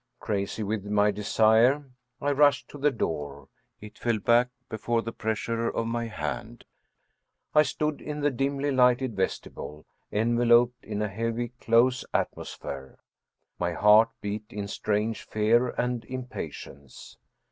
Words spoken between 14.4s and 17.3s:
in strange fear and impatience.